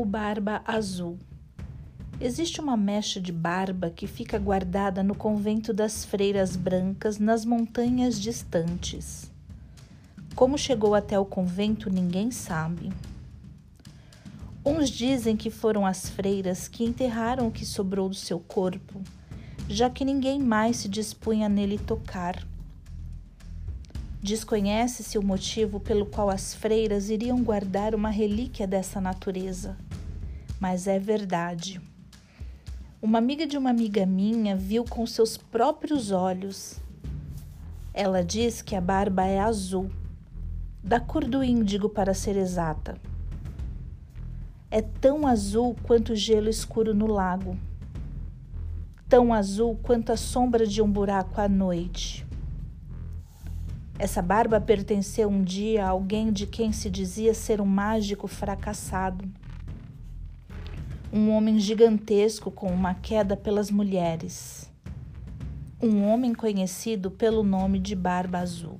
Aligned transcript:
O 0.00 0.04
Barba 0.04 0.62
Azul. 0.64 1.18
Existe 2.20 2.60
uma 2.60 2.76
mecha 2.76 3.20
de 3.20 3.32
barba 3.32 3.90
que 3.90 4.06
fica 4.06 4.38
guardada 4.38 5.02
no 5.02 5.12
convento 5.12 5.72
das 5.72 6.04
Freiras 6.04 6.54
Brancas 6.54 7.18
nas 7.18 7.44
montanhas 7.44 8.20
distantes. 8.20 9.28
Como 10.36 10.56
chegou 10.56 10.94
até 10.94 11.18
o 11.18 11.24
convento, 11.24 11.90
ninguém 11.90 12.30
sabe. 12.30 12.92
Uns 14.64 14.88
dizem 14.88 15.36
que 15.36 15.50
foram 15.50 15.84
as 15.84 16.08
freiras 16.08 16.68
que 16.68 16.84
enterraram 16.84 17.48
o 17.48 17.50
que 17.50 17.66
sobrou 17.66 18.08
do 18.08 18.14
seu 18.14 18.38
corpo, 18.38 19.02
já 19.68 19.90
que 19.90 20.04
ninguém 20.04 20.38
mais 20.38 20.76
se 20.76 20.88
dispunha 20.88 21.48
nele 21.48 21.76
tocar. 21.76 22.46
Desconhece-se 24.22 25.18
o 25.18 25.24
motivo 25.24 25.80
pelo 25.80 26.06
qual 26.06 26.30
as 26.30 26.54
freiras 26.54 27.10
iriam 27.10 27.42
guardar 27.42 27.96
uma 27.96 28.10
relíquia 28.10 28.64
dessa 28.64 29.00
natureza, 29.00 29.76
mas 30.60 30.86
é 30.86 30.98
verdade. 30.98 31.80
Uma 33.00 33.18
amiga 33.18 33.46
de 33.46 33.56
uma 33.56 33.70
amiga 33.70 34.04
minha 34.04 34.56
viu 34.56 34.84
com 34.84 35.06
seus 35.06 35.36
próprios 35.36 36.10
olhos. 36.10 36.80
Ela 37.94 38.24
diz 38.24 38.60
que 38.60 38.74
a 38.74 38.80
barba 38.80 39.24
é 39.24 39.38
azul, 39.38 39.90
da 40.82 40.98
cor 40.98 41.24
do 41.24 41.44
índigo 41.44 41.88
para 41.88 42.12
ser 42.12 42.36
exata. 42.36 42.96
É 44.70 44.82
tão 44.82 45.26
azul 45.26 45.76
quanto 45.84 46.12
o 46.12 46.16
gelo 46.16 46.48
escuro 46.48 46.92
no 46.92 47.06
lago, 47.06 47.56
tão 49.08 49.32
azul 49.32 49.78
quanto 49.82 50.12
a 50.12 50.16
sombra 50.16 50.66
de 50.66 50.82
um 50.82 50.90
buraco 50.90 51.40
à 51.40 51.48
noite. 51.48 52.26
Essa 53.98 54.22
barba 54.22 54.60
pertenceu 54.60 55.28
um 55.28 55.42
dia 55.42 55.84
a 55.84 55.88
alguém 55.88 56.32
de 56.32 56.46
quem 56.46 56.70
se 56.72 56.88
dizia 56.90 57.34
ser 57.34 57.60
um 57.60 57.66
mágico 57.66 58.28
fracassado. 58.28 59.24
Um 61.10 61.30
homem 61.30 61.58
gigantesco 61.58 62.50
com 62.50 62.66
uma 62.66 62.92
queda 62.92 63.34
pelas 63.34 63.70
mulheres. 63.70 64.70
Um 65.82 66.04
homem 66.04 66.34
conhecido 66.34 67.10
pelo 67.10 67.42
nome 67.42 67.78
de 67.78 67.96
Barba 67.96 68.40
Azul. 68.40 68.78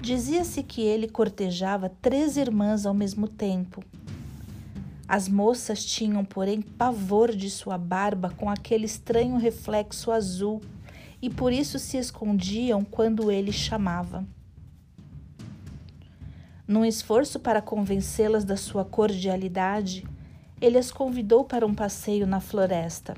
Dizia-se 0.00 0.62
que 0.62 0.80
ele 0.80 1.06
cortejava 1.06 1.90
três 2.00 2.38
irmãs 2.38 2.86
ao 2.86 2.94
mesmo 2.94 3.28
tempo. 3.28 3.84
As 5.06 5.28
moças 5.28 5.84
tinham, 5.84 6.24
porém, 6.24 6.62
pavor 6.62 7.30
de 7.36 7.50
sua 7.50 7.76
barba 7.76 8.30
com 8.30 8.48
aquele 8.48 8.86
estranho 8.86 9.36
reflexo 9.36 10.10
azul 10.10 10.62
e 11.20 11.28
por 11.28 11.52
isso 11.52 11.78
se 11.78 11.98
escondiam 11.98 12.82
quando 12.82 13.30
ele 13.30 13.52
chamava. 13.52 14.26
Num 16.72 16.86
esforço 16.86 17.38
para 17.38 17.60
convencê-las 17.60 18.46
da 18.46 18.56
sua 18.56 18.82
cordialidade, 18.82 20.08
ele 20.58 20.78
as 20.78 20.90
convidou 20.90 21.44
para 21.44 21.66
um 21.66 21.74
passeio 21.74 22.26
na 22.26 22.40
floresta. 22.40 23.14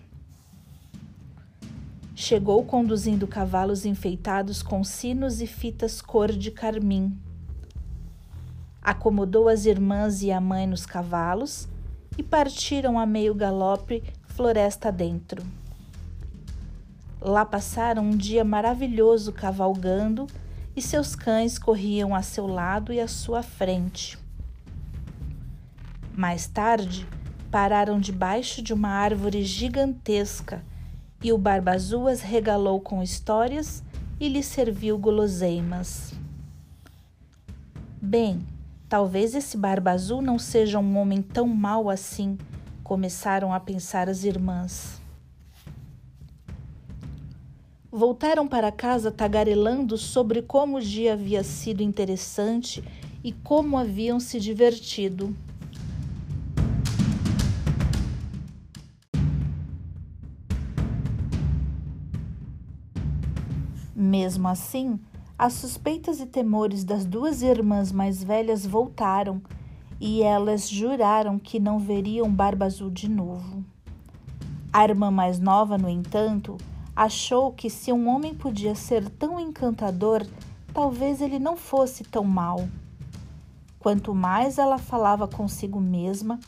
Chegou 2.16 2.64
conduzindo 2.64 3.28
cavalos 3.28 3.86
enfeitados 3.86 4.60
com 4.60 4.82
sinos 4.82 5.41
e 5.41 5.47
fitas 5.47 6.02
cor 6.02 6.32
de 6.32 6.50
carmim. 6.50 7.16
Acomodou 8.82 9.48
as 9.48 9.66
irmãs 9.66 10.20
e 10.25 10.32
a 10.32 10.41
mãe 10.41 10.66
nos 10.66 10.84
cavalos 10.84 11.69
e 12.19 12.25
partiram 12.25 12.98
a 12.98 13.06
meio 13.06 13.36
galope 13.36 14.02
floresta 14.27 14.91
dentro. 14.91 15.44
Lá 17.20 17.44
passaram 17.44 18.02
um 18.02 18.16
dia 18.16 18.42
maravilhoso 18.42 19.32
cavalgando 19.32 20.27
e 20.77 20.83
seus 20.83 21.14
cães 21.14 21.58
corriam 21.58 22.14
a 22.14 22.22
seu 22.22 22.47
lado 22.47 22.92
e 22.92 23.00
à 23.00 23.08
sua 23.08 23.42
frente. 23.42 24.19
Mais 26.16 26.47
tarde, 26.47 27.06
pararam 27.50 27.99
debaixo 27.99 28.62
de 28.62 28.72
uma 28.72 28.88
árvore 28.88 29.44
gigantesca 29.44 30.65
e 31.22 31.32
o 31.32 31.38
Barba 31.38 31.72
Azul 31.72 32.09
as 32.09 32.21
regalou 32.21 32.81
com 32.81 33.03
histórias 33.03 33.82
e 34.21 34.28
lhes 34.28 34.47
serviu 34.47 34.99
guloseimas. 34.99 36.12
Bem, 38.00 38.47
talvez 38.88 39.34
esse 39.34 39.56
Barba 39.56 39.93
Azul 39.93 40.20
não 40.20 40.38
seja 40.38 40.78
um 40.78 40.99
homem 40.99 41.22
tão 41.22 41.47
mau 41.47 41.88
assim, 41.88 42.37
começaram 42.82 43.53
a 43.53 43.59
pensar 43.59 44.09
as 44.09 44.25
irmãs. 44.25 45.03
Voltaram 47.97 48.49
para 48.49 48.72
casa 48.72 49.12
tagarelando 49.12 49.97
sobre 49.97 50.43
como 50.43 50.78
o 50.78 50.81
dia 50.81 51.12
havia 51.12 51.44
sido 51.44 51.81
interessante 51.81 52.82
e 53.22 53.31
como 53.31 53.78
haviam 53.78 54.19
se 54.19 54.41
divertido. 54.41 55.32
Mesmo 63.94 64.49
assim, 64.49 64.99
as 65.38 65.53
suspeitas 65.53 66.19
e 66.19 66.26
temores 66.26 66.82
das 66.82 67.05
duas 67.05 67.43
irmãs 67.43 67.93
mais 67.93 68.25
velhas 68.25 68.66
voltaram 68.66 69.41
e 70.00 70.21
elas 70.21 70.69
juraram 70.69 71.38
que 71.38 71.61
não 71.61 71.78
veriam 71.78 72.28
Barba 72.28 72.66
Azul 72.66 72.91
de 72.91 73.09
novo. 73.09 73.65
A 74.72 74.82
irmã 74.82 75.12
mais 75.12 75.38
nova, 75.38 75.78
no 75.78 75.88
entanto, 75.88 76.56
Achou 76.97 77.53
que 77.53 77.69
se 77.69 77.93
um 77.93 78.09
homem 78.09 78.34
podia 78.34 78.75
ser 78.75 79.09
tão 79.10 79.41
encantador, 79.41 80.25
talvez 80.72 81.21
ele 81.21 81.38
não 81.38 81.56
fosse 81.56 82.05
tão 82.05 82.25
mau. 82.25 82.69
Quanto 83.78 84.15
mais 84.15 84.59
ela 84.59 84.78
falava 84.78 85.27
consigo 85.27 85.81
mesma, 85.81 86.38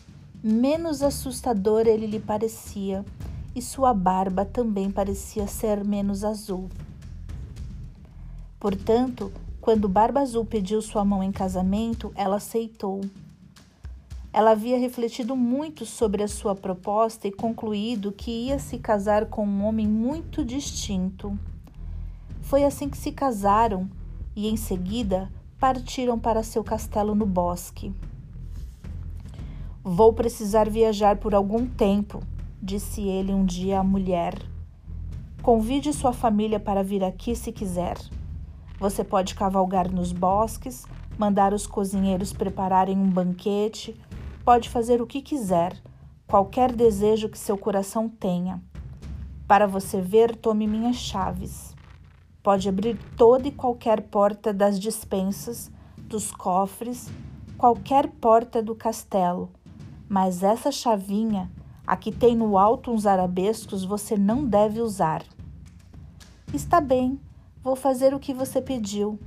menos 0.42 1.02
assustador 1.02 1.86
ele 1.86 2.06
lhe 2.06 2.20
parecia, 2.20 3.04
e 3.54 3.60
sua 3.60 3.92
barba 3.92 4.44
também 4.44 4.90
parecia 4.90 5.46
ser 5.46 5.84
menos 5.84 6.22
azul. 6.22 6.68
Portanto, 8.60 9.32
quando 9.66 9.88
Barba 9.88 10.20
Azul 10.20 10.44
pediu 10.44 10.80
sua 10.80 11.04
mão 11.04 11.22
em 11.22 11.32
casamento, 11.32 12.12
ela 12.14 12.36
aceitou. 12.36 13.00
Ela 14.36 14.50
havia 14.50 14.78
refletido 14.78 15.34
muito 15.34 15.86
sobre 15.86 16.22
a 16.22 16.28
sua 16.28 16.54
proposta 16.54 17.26
e 17.26 17.32
concluído 17.32 18.12
que 18.12 18.30
ia 18.30 18.58
se 18.58 18.76
casar 18.76 19.24
com 19.30 19.46
um 19.46 19.64
homem 19.64 19.88
muito 19.88 20.44
distinto. 20.44 21.38
Foi 22.42 22.62
assim 22.62 22.86
que 22.86 22.98
se 22.98 23.12
casaram 23.12 23.88
e, 24.36 24.46
em 24.46 24.54
seguida, 24.54 25.32
partiram 25.58 26.18
para 26.18 26.42
seu 26.42 26.62
castelo 26.62 27.14
no 27.14 27.24
bosque. 27.24 27.94
Vou 29.82 30.12
precisar 30.12 30.68
viajar 30.68 31.16
por 31.16 31.34
algum 31.34 31.66
tempo, 31.66 32.20
disse 32.60 33.00
ele 33.00 33.32
um 33.32 33.42
dia 33.42 33.80
à 33.80 33.82
mulher. 33.82 34.34
Convide 35.40 35.94
sua 35.94 36.12
família 36.12 36.60
para 36.60 36.84
vir 36.84 37.02
aqui 37.02 37.34
se 37.34 37.50
quiser. 37.50 37.96
Você 38.78 39.02
pode 39.02 39.34
cavalgar 39.34 39.90
nos 39.90 40.12
bosques, 40.12 40.84
mandar 41.16 41.54
os 41.54 41.66
cozinheiros 41.66 42.34
prepararem 42.34 42.98
um 42.98 43.08
banquete 43.08 43.98
pode 44.46 44.68
fazer 44.68 45.02
o 45.02 45.06
que 45.08 45.20
quiser, 45.20 45.76
qualquer 46.24 46.70
desejo 46.70 47.28
que 47.28 47.36
seu 47.36 47.58
coração 47.58 48.08
tenha. 48.08 48.62
Para 49.44 49.66
você 49.66 50.00
ver, 50.00 50.36
tome 50.36 50.68
minhas 50.68 50.94
chaves. 50.94 51.74
Pode 52.44 52.68
abrir 52.68 52.96
toda 53.16 53.48
e 53.48 53.50
qualquer 53.50 54.02
porta 54.02 54.54
das 54.54 54.78
dispensas, 54.78 55.68
dos 55.98 56.30
cofres, 56.30 57.10
qualquer 57.58 58.06
porta 58.06 58.62
do 58.62 58.72
castelo. 58.72 59.50
Mas 60.08 60.44
essa 60.44 60.70
chavinha, 60.70 61.50
a 61.84 61.96
que 61.96 62.12
tem 62.12 62.36
no 62.36 62.56
alto 62.56 62.92
uns 62.92 63.04
arabescos, 63.04 63.84
você 63.84 64.16
não 64.16 64.44
deve 64.44 64.80
usar. 64.80 65.24
Está 66.54 66.80
bem, 66.80 67.18
vou 67.64 67.74
fazer 67.74 68.14
o 68.14 68.20
que 68.20 68.32
você 68.32 68.62
pediu. 68.62 69.18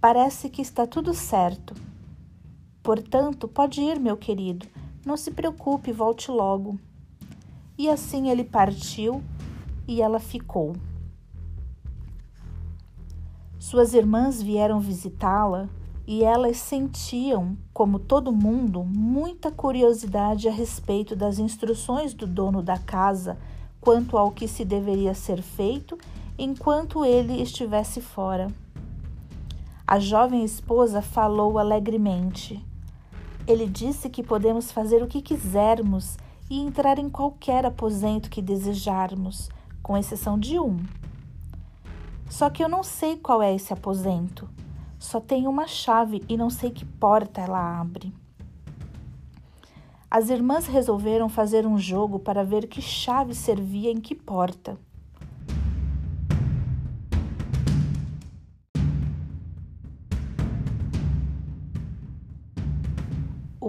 Parece 0.00 0.48
que 0.48 0.62
está 0.62 0.86
tudo 0.86 1.12
certo. 1.12 1.85
Portanto, 2.86 3.48
pode 3.48 3.80
ir, 3.80 3.98
meu 3.98 4.16
querido, 4.16 4.64
não 5.04 5.16
se 5.16 5.32
preocupe, 5.32 5.90
volte 5.90 6.30
logo. 6.30 6.78
E 7.76 7.88
assim 7.88 8.30
ele 8.30 8.44
partiu 8.44 9.24
e 9.88 10.00
ela 10.00 10.20
ficou. 10.20 10.76
Suas 13.58 13.92
irmãs 13.92 14.40
vieram 14.40 14.78
visitá-la 14.78 15.68
e 16.06 16.22
elas 16.22 16.58
sentiam, 16.58 17.58
como 17.74 17.98
todo 17.98 18.30
mundo, 18.30 18.84
muita 18.84 19.50
curiosidade 19.50 20.46
a 20.46 20.52
respeito 20.52 21.16
das 21.16 21.40
instruções 21.40 22.14
do 22.14 22.24
dono 22.24 22.62
da 22.62 22.78
casa 22.78 23.36
quanto 23.80 24.16
ao 24.16 24.30
que 24.30 24.46
se 24.46 24.64
deveria 24.64 25.12
ser 25.12 25.42
feito 25.42 25.98
enquanto 26.38 27.04
ele 27.04 27.42
estivesse 27.42 28.00
fora. 28.00 28.46
A 29.84 29.98
jovem 29.98 30.44
esposa 30.44 31.02
falou 31.02 31.58
alegremente. 31.58 32.64
Ele 33.46 33.66
disse 33.66 34.10
que 34.10 34.24
podemos 34.24 34.72
fazer 34.72 35.02
o 35.02 35.06
que 35.06 35.22
quisermos 35.22 36.16
e 36.50 36.58
entrar 36.60 36.98
em 36.98 37.08
qualquer 37.08 37.64
aposento 37.64 38.28
que 38.28 38.42
desejarmos, 38.42 39.48
com 39.82 39.96
exceção 39.96 40.36
de 40.36 40.58
um. 40.58 40.78
Só 42.28 42.50
que 42.50 42.62
eu 42.62 42.68
não 42.68 42.82
sei 42.82 43.16
qual 43.16 43.40
é 43.40 43.54
esse 43.54 43.72
aposento. 43.72 44.48
Só 44.98 45.20
tenho 45.20 45.48
uma 45.48 45.68
chave 45.68 46.24
e 46.28 46.36
não 46.36 46.50
sei 46.50 46.70
que 46.70 46.84
porta 46.84 47.40
ela 47.40 47.80
abre. 47.80 48.12
As 50.10 50.28
irmãs 50.28 50.66
resolveram 50.66 51.28
fazer 51.28 51.66
um 51.66 51.78
jogo 51.78 52.18
para 52.18 52.42
ver 52.42 52.66
que 52.66 52.82
chave 52.82 53.34
servia 53.34 53.92
em 53.92 54.00
que 54.00 54.14
porta. 54.14 54.76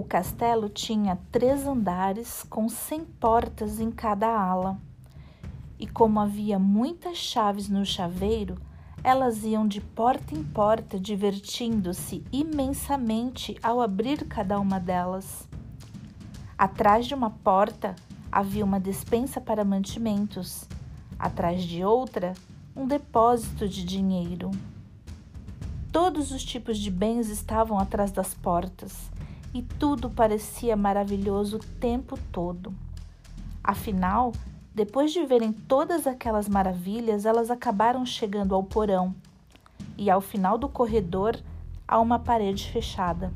Castelo 0.08 0.70
tinha 0.70 1.18
três 1.30 1.66
andares 1.66 2.42
com 2.48 2.66
cem 2.66 3.04
portas 3.04 3.78
em 3.78 3.90
cada 3.90 4.26
ala. 4.26 4.78
E 5.78 5.86
como 5.86 6.18
havia 6.18 6.58
muitas 6.58 7.18
chaves 7.18 7.68
no 7.68 7.84
chaveiro, 7.84 8.56
elas 9.04 9.44
iam 9.44 9.68
de 9.68 9.82
porta 9.82 10.34
em 10.34 10.42
porta, 10.42 10.98
divertindo-se 10.98 12.24
imensamente 12.32 13.56
ao 13.62 13.82
abrir 13.82 14.24
cada 14.24 14.58
uma 14.58 14.80
delas. 14.80 15.46
Atrás 16.56 17.06
de 17.06 17.14
uma 17.14 17.30
porta 17.30 17.94
havia 18.32 18.64
uma 18.64 18.80
despensa 18.80 19.40
para 19.40 19.62
mantimentos, 19.62 20.66
atrás 21.18 21.62
de 21.62 21.84
outra, 21.84 22.32
um 22.74 22.86
depósito 22.86 23.68
de 23.68 23.84
dinheiro. 23.84 24.50
Todos 25.92 26.32
os 26.32 26.42
tipos 26.42 26.78
de 26.78 26.90
bens 26.90 27.28
estavam 27.28 27.78
atrás 27.78 28.10
das 28.10 28.32
portas 28.32 29.10
e 29.58 29.62
tudo 29.62 30.08
parecia 30.08 30.76
maravilhoso 30.76 31.56
o 31.56 31.80
tempo 31.80 32.16
todo. 32.30 32.72
Afinal, 33.62 34.32
depois 34.72 35.12
de 35.12 35.26
verem 35.26 35.52
todas 35.52 36.06
aquelas 36.06 36.48
maravilhas, 36.48 37.26
elas 37.26 37.50
acabaram 37.50 38.06
chegando 38.06 38.54
ao 38.54 38.62
porão 38.62 39.12
e 39.96 40.08
ao 40.08 40.20
final 40.20 40.56
do 40.56 40.68
corredor 40.68 41.36
há 41.88 41.98
uma 41.98 42.20
parede 42.20 42.70
fechada. 42.70 43.32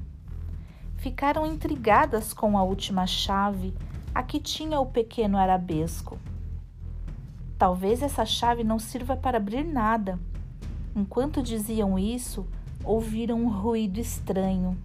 Ficaram 0.97 1.45
intrigadas 1.45 2.33
com 2.33 2.57
a 2.57 2.63
última 2.63 3.05
chave, 3.05 3.75
a 4.15 4.23
que 4.23 4.39
tinha 4.39 4.79
o 4.79 4.87
pequeno 4.87 5.37
arabesco. 5.37 6.21
Talvez 7.59 8.01
essa 8.01 8.25
chave 8.25 8.63
não 8.63 8.79
sirva 8.79 9.17
para 9.17 9.39
abrir 9.39 9.65
nada. 9.65 10.21
Enquanto 10.95 11.43
diziam 11.43 11.99
isso, 11.99 12.47
ouviram 12.85 13.43
um 13.43 13.49
ruído 13.49 13.99
estranho. 13.99 14.79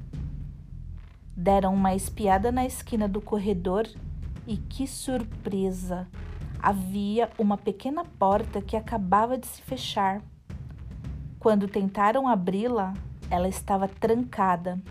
Deram 1.40 1.72
uma 1.72 1.94
espiada 1.94 2.52
na 2.52 2.66
esquina 2.66 3.08
do 3.08 3.22
corredor 3.22 3.88
e 4.48 4.58
que 4.58 4.88
surpresa! 4.88 6.08
Havia 6.60 7.30
uma 7.38 7.56
pequena 7.56 8.04
porta 8.04 8.60
que 8.60 8.76
acabava 8.76 9.38
de 9.38 9.46
se 9.46 9.62
fechar. 9.62 10.20
Quando 11.40 11.68
tentaram 11.68 12.28
abri-la, 12.28 12.96
ela 13.30 13.48
estava 13.48 13.88
trancada. 13.88 14.82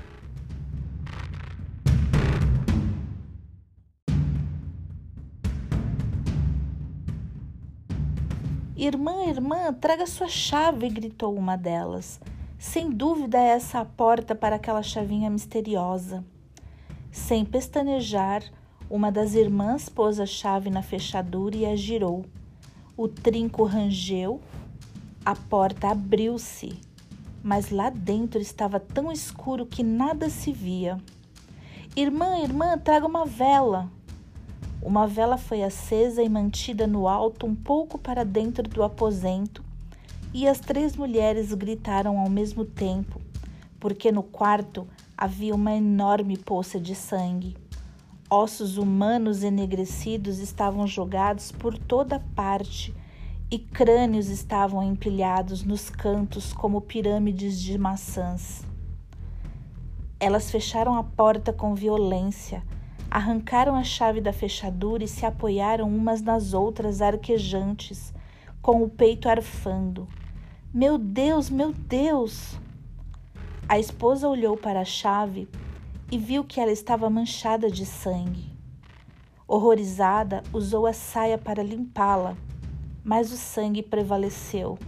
Irmã, 8.77 9.25
irmã, 9.25 9.73
traga 9.73 10.07
sua 10.07 10.29
chave, 10.29 10.89
gritou 10.91 11.35
uma 11.35 11.57
delas. 11.57 12.21
Sem 12.57 12.89
dúvida 12.93 13.37
é 13.37 13.49
essa 13.49 13.81
a 13.81 13.85
porta 13.85 14.33
para 14.33 14.55
aquela 14.55 14.85
chavinha 14.85 15.29
misteriosa. 15.29 16.25
Sem 17.17 17.47
pestanejar, 17.47 18.45
uma 18.91 19.11
das 19.11 19.35
irmãs 19.35 19.89
pôs 19.89 20.21
a 20.21 20.27
chave 20.27 20.71
na 20.71 20.83
fechadura 20.83 21.57
e 21.57 21.65
a 21.67 21.75
girou. 21.75 22.27
O 22.95 23.09
trinco 23.09 23.65
rangeu, 23.65 24.41
a 25.25 25.35
porta 25.35 25.89
abriu-se, 25.89 26.79
mas 27.43 27.71
lá 27.71 27.89
dentro 27.91 28.39
estava 28.41 28.79
tão 28.79 29.11
escuro 29.11 29.67
que 29.67 29.83
nada 29.83 30.29
se 30.29 30.53
via. 30.53 30.99
Irmã, 31.97 32.39
irmã, 32.39 32.79
traga 32.79 33.07
uma 33.07 33.25
vela. 33.25 33.91
Uma 34.81 35.07
vela 35.07 35.39
foi 35.39 35.65
acesa 35.65 36.23
e 36.23 36.29
mantida 36.29 36.87
no 36.87 37.09
alto 37.09 37.47
um 37.47 37.57
pouco 37.57 37.99
para 37.99 38.25
dentro 38.25 38.69
do 38.69 38.85
aposento, 38.85 39.65
e 40.35 40.47
as 40.47 40.61
três 40.61 40.95
mulheres 40.95 41.53
gritaram 41.55 42.21
ao 42.21 42.29
mesmo 42.29 42.65
tempo, 42.65 43.21
porque 43.79 44.11
no 44.11 44.23
quarto 44.23 44.87
havia 45.17 45.55
uma 45.55 45.73
enorme 45.73 46.37
poça 46.37 46.79
de 46.81 46.95
sangue. 46.95 47.57
Ossos 48.29 48.77
humanos 48.77 49.43
enegrecidos 49.43 50.39
estavam 50.39 50.87
jogados 50.87 51.53
por 51.53 51.79
toda 51.79 52.19
parte 52.35 52.95
e 53.51 53.59
crânios 53.59 54.29
estavam 54.29 54.83
empilhados 54.83 55.63
nos 55.63 55.89
cantos 55.89 56.53
como 56.53 56.81
pirâmides 56.81 57.61
de 57.61 57.79
maçãs. 57.79 58.65
Elas 60.19 60.51
fecharam 60.51 60.97
a 60.97 61.05
porta 61.05 61.53
com 61.53 61.75
violência, 61.75 62.65
arrancaram 63.09 63.77
a 63.77 63.85
chave 63.85 64.21
da 64.21 64.33
fechadura 64.33 65.05
e 65.05 65.09
se 65.09 65.25
apoiaram 65.25 65.89
umas 65.89 66.21
nas 66.21 66.53
outras 66.53 67.01
arquejantes, 67.01 68.13
com 68.61 68.83
o 68.83 68.89
peito 68.89 69.29
arfando. 69.29 70.09
Meu 70.75 70.99
Deus, 70.99 71.49
meu 71.49 71.73
Deus! 71.73 72.59
A 73.69 73.81
esposa 73.81 74.29
olhou 74.29 74.57
para 74.57 74.83
a 74.83 74.85
chave 74.85 75.49
e 76.09 76.17
viu 76.17 76.45
que 76.45 76.61
ela 76.61 76.71
estava 76.71 77.11
manchada 77.11 77.69
de 77.69 77.85
sangue. 77.85 78.57
Horrorizada, 79.49 80.45
usou 80.53 80.87
a 80.87 80.93
saia 80.93 81.37
para 81.37 81.65
limpá-la, 81.65 82.37
mas 83.03 83.33
o 83.33 83.37
sangue 83.37 83.83
prevaleceu. 83.83 84.79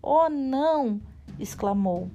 Oh, 0.00 0.28
não! 0.28 1.00
exclamou. 1.36 2.08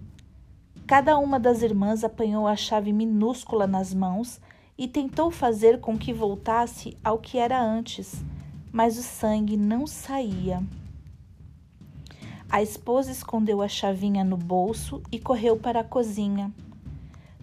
Cada 0.86 1.18
uma 1.18 1.38
das 1.38 1.62
irmãs 1.62 2.06
apanhou 2.06 2.48
a 2.48 2.56
chave 2.56 2.94
minúscula 2.94 3.68
nas 3.68 3.94
mãos 3.94 4.39
e 4.77 4.88
tentou 4.88 5.30
fazer 5.30 5.81
com 5.81 5.98
que 5.98 6.13
voltasse 6.13 6.98
ao 7.04 7.18
que 7.18 7.38
era 7.38 7.62
antes, 7.62 8.24
mas 8.71 8.98
o 8.98 9.04
sangue 9.04 9.57
não 9.57 9.86
saía. 9.86 10.63
A 12.50 12.62
esposa 12.62 13.12
escondeu 13.12 13.62
a 13.62 13.68
chavinha 13.68 14.24
no 14.24 14.38
bolso 14.38 15.04
e 15.12 15.20
correu 15.20 15.58
para 15.58 15.82
a 15.82 15.84
cozinha. 15.84 16.50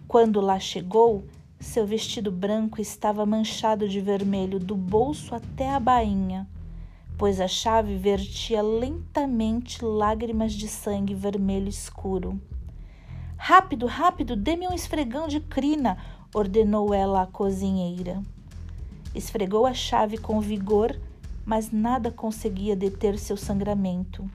Quando 0.09 0.41
lá 0.41 0.59
chegou, 0.59 1.25
seu 1.61 1.87
vestido 1.87 2.33
branco 2.33 2.81
estava 2.81 3.27
manchado 3.27 3.87
de 3.87 4.01
vermelho 4.01 4.59
do 4.59 4.75
bolso 4.75 5.35
até 5.35 5.71
a 5.71 5.79
bainha, 5.79 6.49
pois 7.19 7.39
a 7.39 7.47
chave 7.47 7.97
vertia 7.97 8.63
lentamente 8.63 9.85
lágrimas 9.85 10.55
de 10.55 10.69
sangue 10.69 11.15
vermelho 11.15 11.69
escuro. 11.69 12.41
Rápido, 13.37 13.85
rápido, 13.85 14.35
dê-me 14.35 14.67
um 14.67 14.73
esfregão 14.73 15.29
de 15.29 15.39
crina, 15.39 15.99
ordenou 16.35 16.95
ela 16.95 17.23
à 17.23 17.27
cozinheira. 17.27 18.23
Esfregou 19.15 19.67
a 19.67 19.75
chave 19.75 20.17
com 20.17 20.41
vigor, 20.41 20.99
mas 21.45 21.71
nada 21.71 22.11
conseguia 22.11 22.75
deter 22.75 23.19
seu 23.19 23.37
sangramento. 23.37 24.29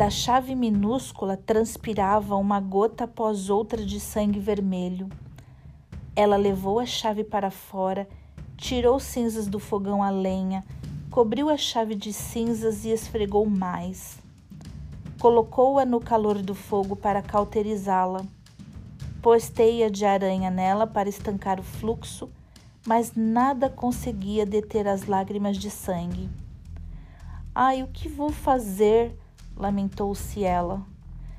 Da 0.00 0.08
chave 0.08 0.54
minúscula 0.54 1.36
transpirava 1.36 2.34
uma 2.34 2.58
gota 2.58 3.04
após 3.04 3.50
outra 3.50 3.84
de 3.84 4.00
sangue 4.00 4.40
vermelho. 4.40 5.10
Ela 6.16 6.38
levou 6.38 6.78
a 6.78 6.86
chave 6.86 7.22
para 7.22 7.50
fora, 7.50 8.08
tirou 8.56 8.98
cinzas 8.98 9.46
do 9.46 9.58
fogão 9.58 10.02
a 10.02 10.08
lenha, 10.08 10.64
cobriu 11.10 11.50
a 11.50 11.56
chave 11.58 11.94
de 11.94 12.14
cinzas 12.14 12.86
e 12.86 12.88
esfregou 12.88 13.44
mais. 13.44 14.16
Colocou-a 15.20 15.84
no 15.84 16.00
calor 16.00 16.40
do 16.40 16.54
fogo 16.54 16.96
para 16.96 17.20
cauterizá-la. 17.20 18.24
Pôs 19.20 19.50
teia 19.50 19.90
de 19.90 20.06
aranha 20.06 20.50
nela 20.50 20.86
para 20.86 21.10
estancar 21.10 21.60
o 21.60 21.62
fluxo, 21.62 22.30
mas 22.86 23.12
nada 23.14 23.68
conseguia 23.68 24.46
deter 24.46 24.88
as 24.88 25.04
lágrimas 25.04 25.58
de 25.58 25.70
sangue. 25.70 26.26
Ai, 27.54 27.82
o 27.82 27.88
que 27.88 28.08
vou 28.08 28.32
fazer? 28.32 29.14
Lamentou-se 29.56 30.44
ela. 30.44 30.84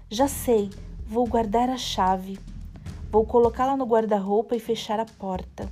Já 0.10 0.28
sei, 0.28 0.70
vou 1.06 1.28
guardar 1.28 1.70
a 1.70 1.78
chave. 1.78 2.40
Vou 3.12 3.26
colocá-la 3.26 3.76
no 3.76 3.86
guarda-roupa 3.86 4.56
e 4.56 4.60
fechar 4.60 5.00
a 5.00 5.06
porta. 5.06 5.70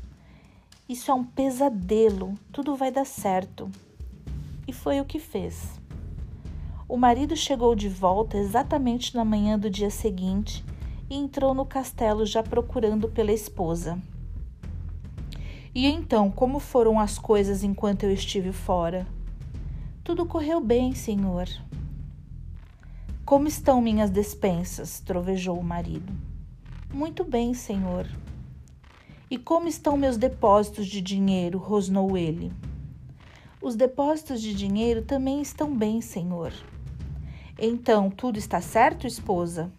Isso 0.87 1.11
é 1.11 1.13
um 1.13 1.23
pesadelo, 1.23 2.33
tudo 2.51 2.75
vai 2.75 2.91
dar 2.91 3.05
certo. 3.05 3.69
E 4.67 4.73
foi 4.73 4.99
o 4.99 5.05
que 5.05 5.19
fez. 5.19 5.79
O 6.87 6.97
marido 6.97 7.35
chegou 7.35 7.75
de 7.75 7.87
volta 7.87 8.37
exatamente 8.37 9.15
na 9.15 9.23
manhã 9.23 9.57
do 9.57 9.69
dia 9.69 9.91
seguinte 9.91 10.65
e 11.09 11.15
entrou 11.15 11.53
no 11.53 11.65
castelo 11.65 12.25
já 12.25 12.41
procurando 12.41 13.07
pela 13.07 13.31
esposa. 13.31 14.01
E 15.73 15.85
então, 15.85 16.31
como 16.31 16.59
foram 16.59 16.99
as 16.99 17.19
coisas 17.19 17.63
enquanto 17.63 18.03
eu 18.03 18.11
estive 18.11 18.51
fora? 18.51 19.05
Tudo 20.03 20.25
correu 20.25 20.59
bem, 20.59 20.95
senhor. 20.95 21.47
Como 23.29 23.47
estão 23.47 23.79
minhas 23.79 24.09
despensas? 24.09 25.01
trovejou 25.01 25.59
o 25.59 25.63
marido. 25.63 26.11
Muito 26.91 27.23
bem, 27.23 27.53
senhor. 27.53 28.07
E 29.29 29.37
como 29.37 29.67
estão 29.67 29.95
meus 29.95 30.17
depósitos 30.17 30.87
de 30.87 30.99
dinheiro? 30.99 31.59
rosnou 31.59 32.17
ele. 32.17 32.51
Os 33.61 33.75
depósitos 33.75 34.41
de 34.41 34.51
dinheiro 34.51 35.03
também 35.03 35.43
estão 35.43 35.77
bem, 35.77 36.01
senhor. 36.01 36.51
Então, 37.55 38.09
tudo 38.09 38.39
está 38.39 38.59
certo, 38.61 39.05
esposa? 39.05 39.71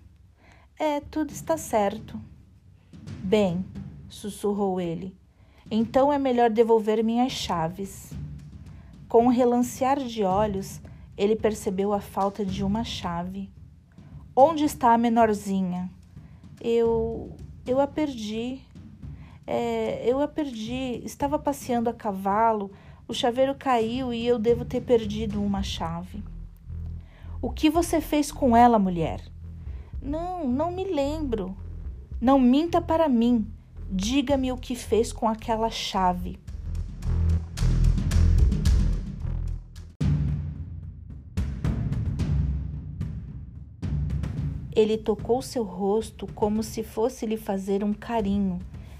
É, 0.79 1.01
tudo 1.01 1.33
está 1.33 1.57
certo. 1.57 2.21
Bem, 3.19 3.65
sussurrou 4.09 4.81
ele, 4.81 5.13
então 5.69 6.13
é 6.13 6.21
melhor 6.21 6.51
devolver 6.51 7.03
minhas 7.03 7.33
chaves. 7.33 8.13
Com 9.09 9.25
um 9.25 9.29
relancear 9.29 9.99
de 9.99 10.23
olhos, 10.23 10.81
ele 11.21 11.37
percebeu 11.37 11.93
a 11.93 12.01
falta 12.01 12.47
de 12.47 12.65
uma 12.65 12.83
chave. 12.83 13.53
Onde 14.35 14.65
está 14.65 14.95
a 14.95 14.99
menorzinha? 14.99 15.91
Eu. 16.59 17.37
eu 17.67 17.79
a 17.79 17.87
perdi. 17.87 18.63
É, 19.47 20.03
eu 20.07 20.19
a 20.23 20.27
perdi. 20.27 21.03
Estava 21.05 21.39
passeando 21.39 21.91
a 21.91 21.93
cavalo, 21.93 22.71
o 23.07 23.13
chaveiro 23.13 23.55
caiu 23.55 24.15
e 24.15 24.27
eu 24.27 24.39
devo 24.39 24.65
ter 24.65 24.81
perdido 24.81 25.43
uma 25.43 25.63
chave. 25.63 26.25
O 27.43 27.51
que 27.51 27.69
você 27.69 28.01
fez 28.01 28.33
com 28.33 28.57
ela, 28.57 28.79
mulher? 28.79 29.21
Não, 30.01 30.49
não 30.49 30.73
me 30.73 30.85
lembro. 30.85 31.55
Não 32.19 32.41
minta 32.41 32.81
para 32.81 33.11
mim. 33.11 33.47
Diga-me 33.91 34.53
o 34.53 34.57
que 34.57 34.75
fez 34.75 35.13
com 35.13 35.29
aquela 35.29 35.69
chave. 35.69 36.39
Ele 44.75 44.97
tocou 44.97 45.43
seu 45.43 45.65
rosto 45.65 46.27
como 46.35 46.63
se 46.63 46.83
fosse 46.83 47.27
lhe 47.27 47.37
fazer 47.37 47.83
um 47.83 47.93
carinho, 47.93 48.59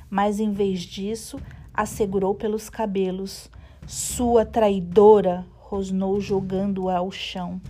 mas 0.09 0.41
em 0.41 0.53
vez 0.53 0.81
disso, 0.81 1.39
a 1.73 1.87
segurou 1.87 2.35
pelos 2.35 2.69
cabelos. 2.69 3.51
Sua 3.87 4.45
traidora! 4.45 5.47
rosnou 5.59 6.21
jogando-a 6.21 6.97
ao 6.97 7.13
chão. 7.13 7.61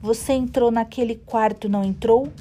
Você 0.00 0.32
entrou 0.32 0.70
naquele 0.70 1.14
quarto, 1.14 1.68
não 1.68 1.84
entrou? 1.84 2.32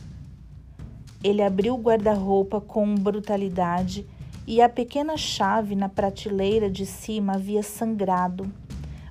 Ele 1.21 1.41
abriu 1.41 1.75
o 1.75 1.81
guarda-roupa 1.81 2.61
com 2.61 2.95
brutalidade 2.95 4.05
e 4.47 4.61
a 4.61 4.67
pequena 4.67 5.17
chave 5.17 5.75
na 5.75 5.87
prateleira 5.87 6.69
de 6.69 6.85
cima 6.85 7.35
havia 7.35 7.63
sangrado, 7.63 8.51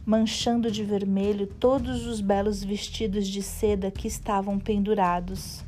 manchando 0.04 0.70
de 0.70 0.82
vermelho 0.82 1.46
todos 1.46 2.06
os 2.06 2.20
belos 2.20 2.62
vestidos 2.64 3.26
de 3.26 3.42
seda 3.42 3.90
que 3.90 4.08
estavam 4.08 4.58
pendurados. 4.58 5.62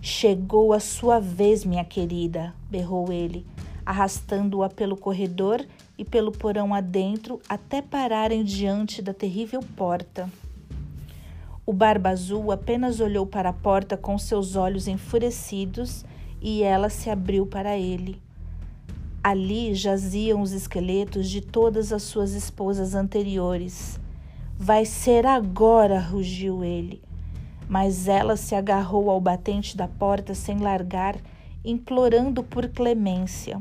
Chegou 0.00 0.72
a 0.72 0.78
sua 0.78 1.18
vez, 1.18 1.64
minha 1.64 1.84
querida, 1.84 2.54
berrou 2.70 3.12
ele, 3.12 3.44
arrastando-a 3.84 4.68
pelo 4.68 4.96
corredor 4.96 5.66
e 5.98 6.04
pelo 6.04 6.30
porão 6.30 6.72
adentro 6.72 7.40
até 7.48 7.82
pararem 7.82 8.44
diante 8.44 9.02
da 9.02 9.12
terrível 9.12 9.60
porta. 9.76 10.30
O 11.66 11.72
Barba 11.72 12.10
Azul 12.10 12.52
apenas 12.52 13.00
olhou 13.00 13.26
para 13.26 13.50
a 13.50 13.52
porta 13.52 13.96
com 13.96 14.16
seus 14.16 14.54
olhos 14.54 14.86
enfurecidos 14.86 16.04
e 16.40 16.62
ela 16.62 16.88
se 16.88 17.10
abriu 17.10 17.44
para 17.44 17.76
ele. 17.76 18.22
Ali 19.22 19.74
jaziam 19.74 20.40
os 20.40 20.52
esqueletos 20.52 21.28
de 21.28 21.40
todas 21.40 21.92
as 21.92 22.04
suas 22.04 22.32
esposas 22.32 22.94
anteriores. 22.94 23.98
Vai 24.56 24.84
ser 24.84 25.26
agora, 25.26 25.98
rugiu 26.00 26.64
ele. 26.64 27.02
Mas 27.68 28.08
ela 28.08 28.36
se 28.36 28.54
agarrou 28.54 29.10
ao 29.10 29.20
batente 29.20 29.76
da 29.76 29.86
porta 29.86 30.34
sem 30.34 30.58
largar, 30.58 31.16
implorando 31.64 32.42
por 32.42 32.68
clemência. 32.68 33.60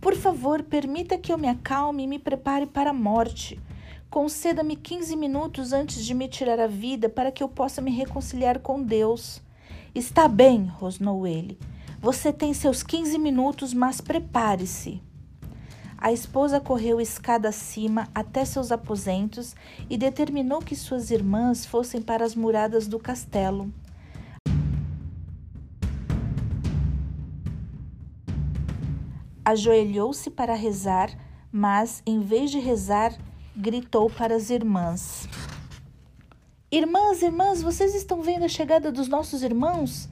Por 0.00 0.14
favor, 0.14 0.62
permita 0.62 1.18
que 1.18 1.32
eu 1.32 1.38
me 1.38 1.48
acalme 1.48 2.04
e 2.04 2.06
me 2.06 2.18
prepare 2.18 2.66
para 2.66 2.90
a 2.90 2.92
morte. 2.92 3.58
Conceda-me 4.10 4.76
15 4.76 5.16
minutos 5.16 5.72
antes 5.72 6.04
de 6.04 6.14
me 6.14 6.28
tirar 6.28 6.60
a 6.60 6.66
vida 6.66 7.08
para 7.08 7.32
que 7.32 7.42
eu 7.42 7.48
possa 7.48 7.80
me 7.80 7.90
reconciliar 7.90 8.60
com 8.60 8.82
Deus. 8.82 9.42
Está 9.94 10.28
bem, 10.28 10.66
rosnou 10.66 11.26
ele. 11.26 11.58
Você 12.00 12.32
tem 12.32 12.52
seus 12.52 12.82
15 12.82 13.18
minutos, 13.18 13.72
mas 13.72 14.00
prepare-se. 14.00 15.02
A 16.04 16.12
esposa 16.12 16.60
correu 16.60 17.00
escada 17.00 17.48
acima 17.48 18.10
até 18.14 18.44
seus 18.44 18.70
aposentos 18.70 19.56
e 19.88 19.96
determinou 19.96 20.58
que 20.58 20.76
suas 20.76 21.10
irmãs 21.10 21.64
fossem 21.64 22.02
para 22.02 22.22
as 22.22 22.34
muradas 22.34 22.86
do 22.86 22.98
castelo. 22.98 23.72
ajoelhou-se 29.42 30.30
para 30.30 30.54
rezar, 30.54 31.10
mas, 31.50 32.02
em 32.04 32.20
vez 32.20 32.50
de 32.50 32.58
rezar, 32.58 33.16
gritou 33.56 34.10
para 34.10 34.36
as 34.36 34.50
irmãs: 34.50 35.26
Irmãs, 36.70 37.22
irmãs, 37.22 37.62
vocês 37.62 37.94
estão 37.94 38.20
vendo 38.20 38.44
a 38.44 38.48
chegada 38.48 38.92
dos 38.92 39.08
nossos 39.08 39.42
irmãos? 39.42 40.06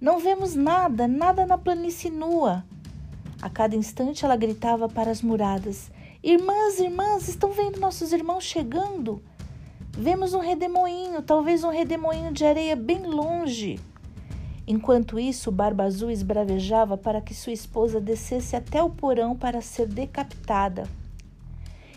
Não 0.00 0.20
vemos 0.20 0.54
nada, 0.54 1.08
nada 1.08 1.44
na 1.44 1.58
planície 1.58 2.08
nua. 2.08 2.64
A 3.44 3.50
cada 3.50 3.76
instante 3.76 4.24
ela 4.24 4.36
gritava 4.36 4.88
para 4.88 5.10
as 5.10 5.20
muradas: 5.20 5.90
Irmãs, 6.22 6.80
irmãs, 6.80 7.28
estão 7.28 7.52
vendo 7.52 7.78
nossos 7.78 8.10
irmãos 8.10 8.42
chegando? 8.42 9.22
Vemos 9.90 10.32
um 10.32 10.38
redemoinho, 10.38 11.20
talvez 11.20 11.62
um 11.62 11.68
redemoinho 11.68 12.32
de 12.32 12.42
areia 12.42 12.74
bem 12.74 13.02
longe. 13.02 13.78
Enquanto 14.66 15.18
isso, 15.18 15.52
Barba 15.52 15.84
Azul 15.84 16.10
esbravejava 16.10 16.96
para 16.96 17.20
que 17.20 17.34
sua 17.34 17.52
esposa 17.52 18.00
descesse 18.00 18.56
até 18.56 18.82
o 18.82 18.88
porão 18.88 19.36
para 19.36 19.60
ser 19.60 19.88
decapitada. 19.88 20.88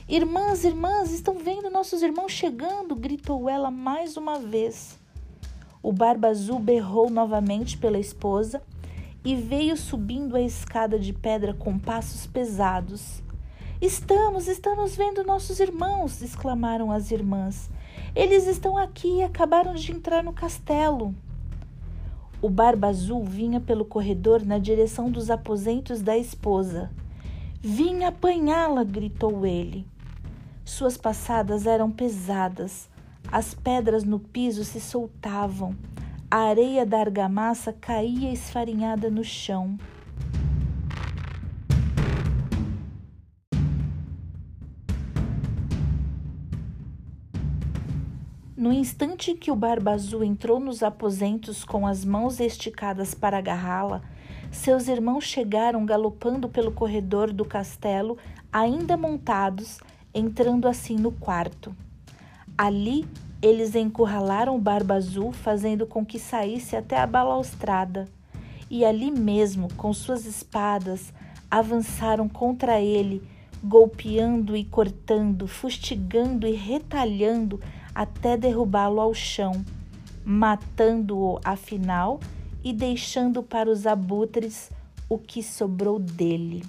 Irmãs, 0.05 0.65
irmãs, 0.65 1.13
estão 1.13 1.35
vendo 1.35 1.69
nossos 1.69 2.01
irmãos 2.01 2.33
chegando! 2.33 2.93
gritou 2.93 3.47
ela 3.47 3.71
mais 3.71 4.17
uma 4.17 4.37
vez. 4.37 4.99
O 5.81 5.93
Barba 5.93 6.27
Azul 6.27 6.59
berrou 6.59 7.09
novamente 7.09 7.77
pela 7.77 7.97
esposa 7.97 8.61
e 9.27 9.35
veio 9.35 9.75
subindo 9.75 10.37
a 10.37 10.41
escada 10.41 10.97
de 10.97 11.11
pedra 11.11 11.53
com 11.53 11.77
passos 11.77 12.25
pesados. 12.25 13.21
Estamos, 13.81 14.47
estamos 14.47 14.95
vendo 14.95 15.21
nossos 15.25 15.59
irmãos! 15.59 16.21
exclamaram 16.21 16.93
as 16.93 17.11
irmãs. 17.11 17.69
Eles 18.15 18.47
estão 18.47 18.77
aqui 18.77 19.17
e 19.17 19.23
acabaram 19.23 19.75
de 19.75 19.91
entrar 19.91 20.23
no 20.23 20.31
castelo. 20.31 21.13
O 22.41 22.49
Barba 22.49 22.87
Azul 22.87 23.21
vinha 23.25 23.59
pelo 23.59 23.83
corredor 23.83 24.45
na 24.45 24.57
direção 24.59 25.11
dos 25.11 25.29
aposentos 25.29 26.01
da 26.01 26.17
esposa. 26.17 26.89
Vim 27.59 28.05
apanhá-la! 28.05 28.85
gritou 28.85 29.45
ele. 29.45 29.85
Suas 30.63 30.95
passadas 30.95 31.67
eram 31.67 31.91
pesadas, 31.91 32.87
as 33.29 33.53
pedras 33.53 34.05
no 34.05 34.21
piso 34.21 34.63
se 34.63 34.79
soltavam, 34.79 35.75
a 36.29 36.39
areia 36.49 36.85
da 36.85 36.99
argamassa 36.99 37.71
caía 37.71 38.33
esfarinhada 38.33 39.09
no 39.09 39.23
chão. 39.23 39.77
No 48.57 48.73
instante 48.73 49.33
que 49.35 49.49
o 49.51 49.55
Barba 49.55 49.91
Azul 49.91 50.23
entrou 50.23 50.59
nos 50.59 50.83
aposentos 50.83 51.63
com 51.63 51.87
as 51.87 52.03
mãos 52.03 52.41
esticadas 52.41 53.13
para 53.13 53.37
agarrá-la, 53.37 54.01
seus 54.51 54.89
irmãos 54.89 55.23
chegaram 55.23 55.85
galopando 55.85 56.49
pelo 56.49 56.73
corredor 56.73 57.31
do 57.31 57.45
castelo, 57.45 58.17
ainda 58.51 58.97
montados, 58.97 59.79
entrando 60.13 60.67
assim 60.67 60.97
no 60.97 61.11
quarto. 61.11 61.73
Ali, 62.57 63.07
eles 63.41 63.75
encurralaram 63.75 64.55
o 64.55 64.59
Barba 64.59 64.95
Azul, 64.95 65.31
fazendo 65.31 65.85
com 65.85 66.05
que 66.05 66.17
saísse 66.17 66.75
até 66.75 66.97
a 66.97 67.05
balaustrada. 67.05 68.07
E 68.69 68.83
ali 68.83 69.11
mesmo, 69.11 69.67
com 69.75 69.93
suas 69.93 70.25
espadas, 70.25 71.13
avançaram 71.49 72.27
contra 72.27 72.81
ele, 72.81 73.21
golpeando 73.63 74.55
e 74.55 74.63
cortando, 74.63 75.47
fustigando 75.47 76.47
e 76.47 76.53
retalhando 76.53 77.59
até 77.93 78.35
derrubá-lo 78.35 78.99
ao 78.99 79.13
chão, 79.13 79.63
matando-o 80.25 81.39
afinal 81.43 82.19
e 82.63 82.73
deixando 82.73 83.41
para 83.41 83.69
os 83.69 83.87
abutres 83.87 84.69
o 85.07 85.17
que 85.17 85.41
sobrou 85.41 85.97
dele. 85.97 86.63